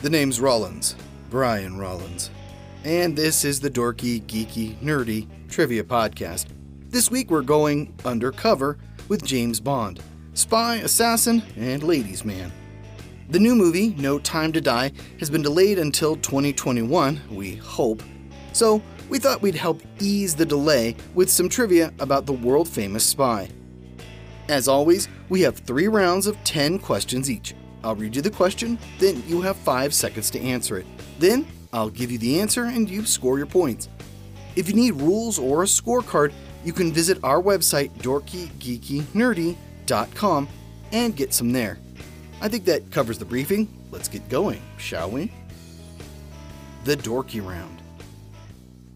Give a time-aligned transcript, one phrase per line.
[0.00, 0.94] The name's Rollins,
[1.28, 2.30] Brian Rollins,
[2.84, 6.46] and this is the Dorky, Geeky, Nerdy Trivia Podcast.
[6.88, 10.00] This week we're going undercover with James Bond,
[10.34, 12.52] spy, assassin, and ladies' man.
[13.30, 18.04] The new movie, No Time to Die, has been delayed until 2021, we hope.
[18.52, 23.04] So, we thought we'd help ease the delay with some trivia about the world famous
[23.04, 23.48] spy.
[24.48, 27.52] As always, we have three rounds of 10 questions each.
[27.88, 30.84] I'll read you the question, then you have five seconds to answer it.
[31.18, 33.88] Then I'll give you the answer and you score your points.
[34.56, 36.34] If you need rules or a scorecard,
[36.66, 40.48] you can visit our website, dorkygeekynerdy.com,
[40.92, 41.78] and get some there.
[42.42, 43.66] I think that covers the briefing.
[43.90, 45.32] Let's get going, shall we?
[46.84, 47.80] The Dorky Round.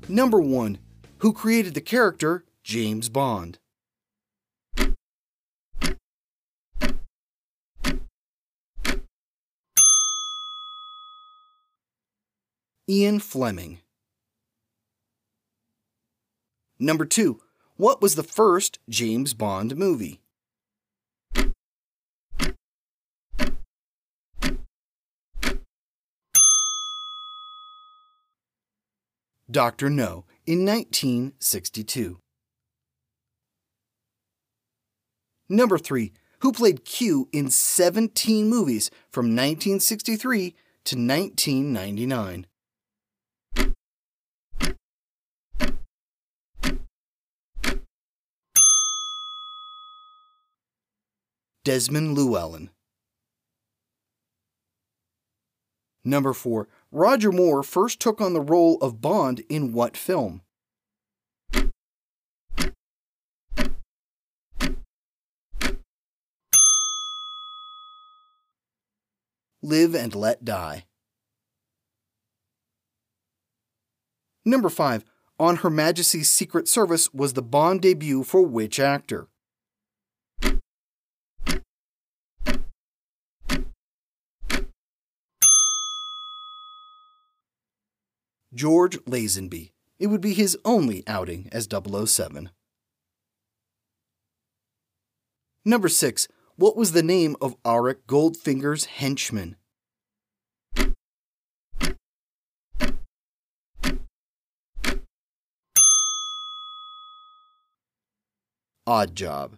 [0.07, 0.77] Number 1.
[1.21, 3.59] Who created the character James Bond?
[12.91, 13.79] Ian Fleming.
[16.81, 17.41] Number 2.
[17.77, 20.21] What was the first James Bond movie?
[29.49, 29.89] Dr.
[29.89, 32.19] No in 1962.
[35.49, 36.13] Number 3.
[36.41, 42.47] Who played Q in 17 movies from 1963 to 1999?
[51.65, 52.71] Desmond Llewellyn.
[56.05, 56.67] Number 4.
[56.91, 60.43] Roger Moore first took on the role of Bond in what film?
[69.63, 70.85] Live and Let Die.
[74.45, 75.05] Number 5.
[75.39, 79.29] On Her Majesty's Secret Service was the Bond debut for which actor?
[88.55, 89.73] George Lazenby.
[89.99, 92.51] It would be his only outing as 007.
[95.65, 96.29] Number 6.
[96.57, 99.57] What was the name of Auric Goldfinger's henchman?
[108.87, 109.57] Odd Job.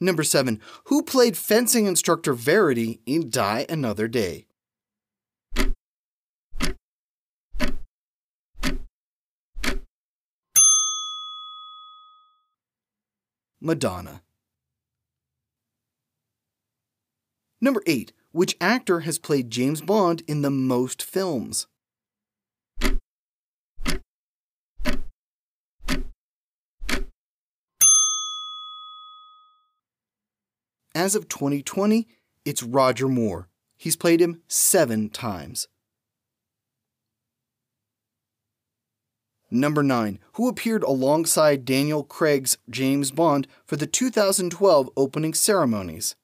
[0.00, 0.60] Number 7.
[0.84, 4.47] Who played fencing instructor Verity in Die Another Day?
[13.60, 14.22] Madonna.
[17.60, 18.12] Number 8.
[18.30, 21.66] Which actor has played James Bond in the most films?
[30.94, 32.06] As of 2020,
[32.44, 33.48] it's Roger Moore.
[33.76, 35.68] He's played him seven times.
[39.50, 40.18] Number 9.
[40.34, 46.16] Who appeared alongside Daniel Craig's James Bond for the 2012 opening ceremonies?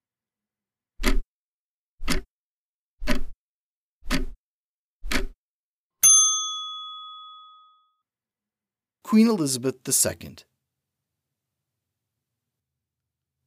[9.03, 10.37] Queen Elizabeth II.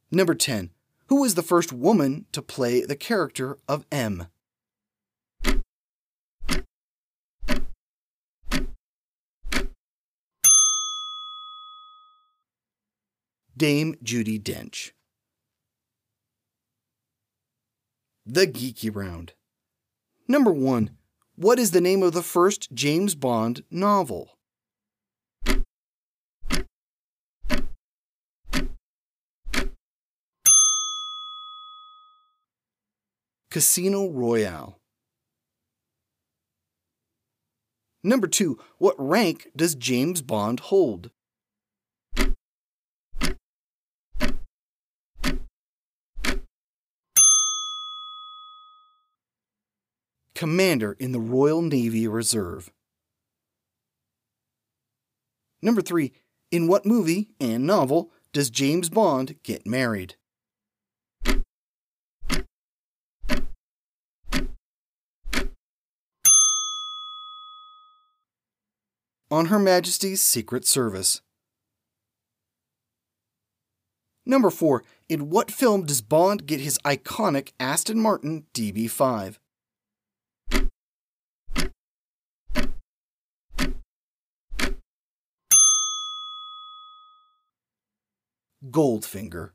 [0.10, 0.72] Number 10.
[1.08, 4.28] Who was the first woman to play the character of M?
[13.58, 14.92] Dame Judi Dench.
[18.24, 19.34] The Geeky Round.
[20.28, 20.92] Number 1.
[21.36, 24.38] What is the name of the first James Bond novel?
[33.50, 34.78] Casino Royale.
[38.04, 38.60] Number 2.
[38.78, 41.10] What rank does James Bond hold?
[50.38, 52.72] Commander in the Royal Navy Reserve.
[55.64, 56.14] Number 3.
[56.52, 60.14] In what movie and novel does James Bond get married?
[69.32, 71.22] On Her Majesty's Secret Service.
[74.24, 74.84] Number 4.
[75.10, 79.40] In what film does Bond get his iconic Aston Martin DB5?
[88.70, 89.52] Goldfinger.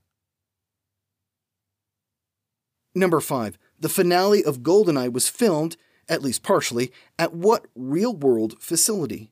[2.95, 3.59] Number 5.
[3.79, 5.77] The finale of GoldenEye was filmed,
[6.09, 9.31] at least partially, at what real world facility?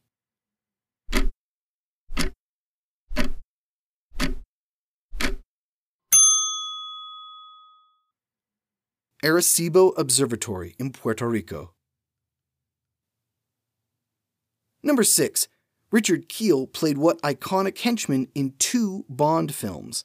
[9.22, 11.74] Arecibo Observatory in Puerto Rico.
[14.82, 15.46] Number 6.
[15.92, 20.04] Richard Kiel played what iconic henchman in two Bond films?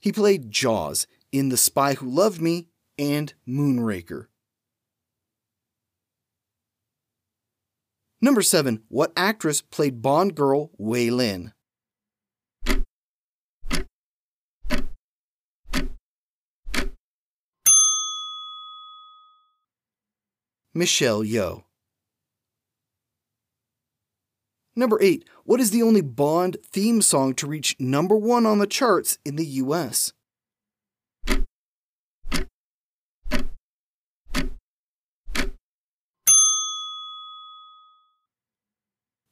[0.00, 2.68] He played Jaws in The Spy Who Loved Me
[2.98, 4.26] and Moonraker.
[8.20, 8.82] Number 7.
[8.88, 11.52] What actress played Bond girl Wai Lin?
[20.76, 21.62] Michelle Yeoh.
[24.74, 25.24] Number 8.
[25.44, 29.36] What is the only Bond theme song to reach number 1 on the charts in
[29.36, 30.12] the US?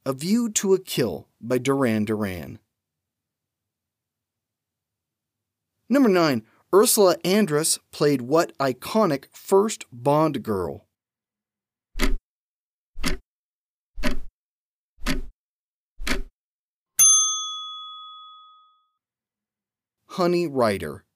[0.06, 2.61] A View to a Kill by Duran Duran.
[5.89, 6.44] Number 9.
[6.73, 10.87] Ursula Andress played what iconic first Bond girl?
[20.17, 21.06] Honey Rider.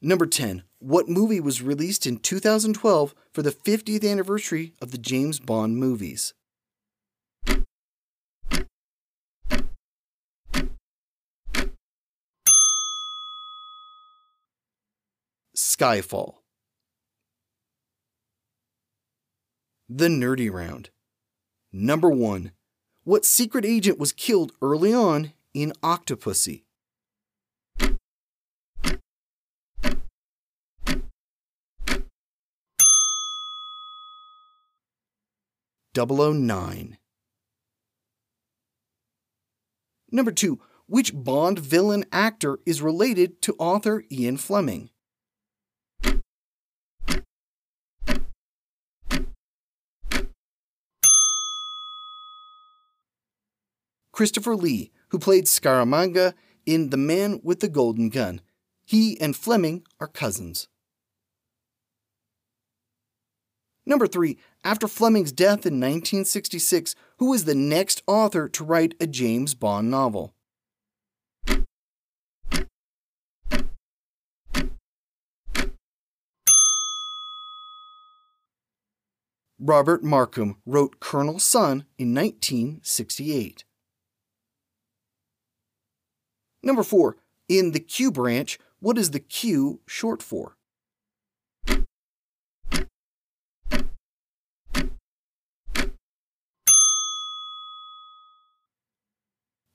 [0.00, 0.64] Number 10.
[0.80, 6.34] What movie was released in 2012 for the 50th anniversary of the James Bond movies?
[15.56, 16.38] Skyfall.
[19.88, 20.90] The Nerdy Round.
[21.72, 22.50] Number 1.
[23.04, 26.64] What secret agent was killed early on in Octopussy?
[35.94, 36.96] Double O Nine.
[40.10, 44.90] Number two, which Bond villain actor is related to author Ian Fleming?
[54.12, 56.34] Christopher Lee, who played Scaramanga
[56.66, 58.40] in The Man with the Golden Gun.
[58.84, 60.68] He and Fleming are cousins.
[63.84, 64.38] Number 3.
[64.62, 69.90] After Fleming's death in 1966, who was the next author to write a James Bond
[69.90, 70.34] novel?
[79.58, 83.64] Robert Markham wrote Colonel Sun in 1968.
[86.62, 87.16] Number 4.
[87.48, 90.56] In the Q branch, what is the Q short for?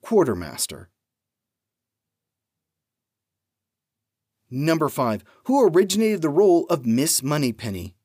[0.01, 0.89] Quartermaster.
[4.49, 5.25] Number 5.
[5.43, 7.96] Who originated the role of Miss Moneypenny?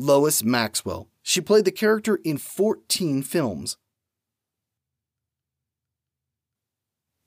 [0.00, 1.08] Lois Maxwell.
[1.22, 3.76] She played the character in 14 films.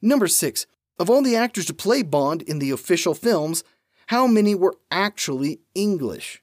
[0.01, 0.65] Number 6.
[0.97, 3.63] Of all the actors to play Bond in the official films,
[4.07, 6.41] how many were actually English?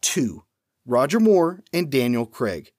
[0.00, 0.44] Two.
[0.86, 2.72] Roger Moore and Daniel Craig.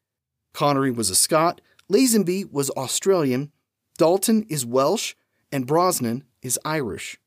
[0.53, 3.51] Connery was a Scot, Lazenby was Australian,
[3.97, 5.13] Dalton is Welsh,
[5.51, 7.17] and Brosnan is Irish.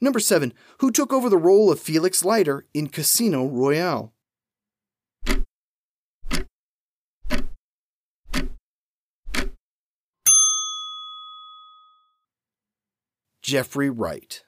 [0.00, 0.54] Number 7.
[0.78, 4.12] Who took over the role of Felix Leiter in Casino Royale?
[13.42, 14.44] Jeffrey Wright.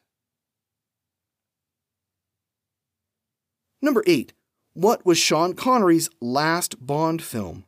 [3.83, 4.35] Number 8.
[4.75, 7.65] What was Sean Connery's last Bond film?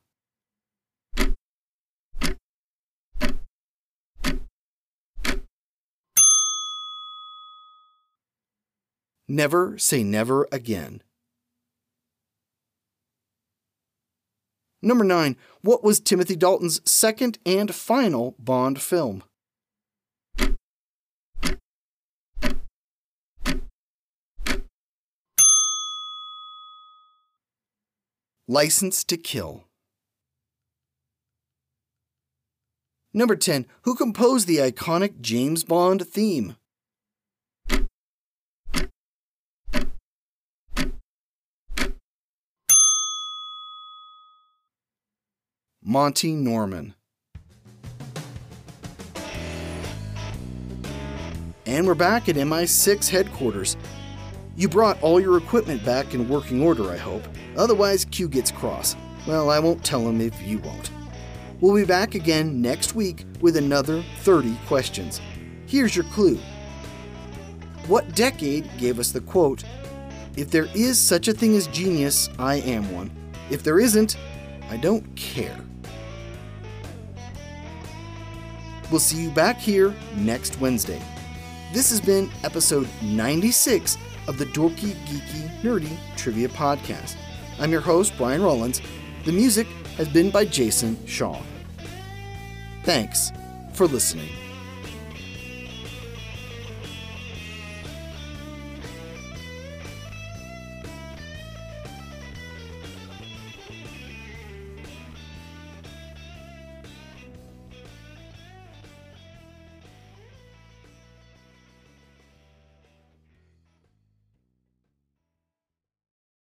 [9.29, 11.03] Never Say Never Again.
[14.83, 15.37] Number 9.
[15.61, 19.23] What was Timothy Dalton's second and final Bond film?
[28.49, 29.65] License to Kill.
[33.15, 33.67] Number 10.
[33.83, 36.57] Who composed the iconic James Bond theme?
[45.85, 46.95] Monty Norman.
[51.67, 53.77] And we're back at MI6 headquarters.
[54.55, 57.25] You brought all your equipment back in working order, I hope.
[57.57, 58.95] Otherwise, Q gets cross.
[59.27, 60.93] Well, I won't tell him if you won't.
[61.61, 65.21] We'll be back again next week with another 30 questions.
[65.67, 66.39] Here's your clue
[67.89, 69.65] What decade gave us the quote,
[70.37, 73.11] If there is such a thing as genius, I am one.
[73.51, 74.17] If there isn't,
[74.71, 75.59] I don't care.
[78.93, 81.01] We'll see you back here next Wednesday.
[81.73, 83.97] This has been episode 96
[84.29, 87.17] of the Dorky, Geeky, Nerdy Trivia Podcast.
[87.59, 88.83] I'm your host, Brian Rollins.
[89.25, 91.41] The music has been by Jason Shaw.
[92.85, 93.33] Thanks
[93.73, 94.29] for listening.